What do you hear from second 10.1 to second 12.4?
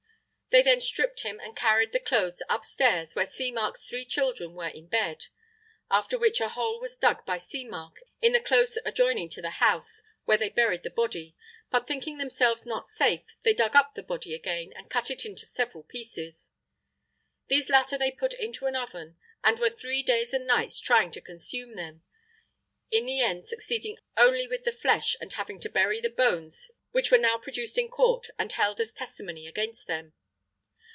where they buried the body; but thinking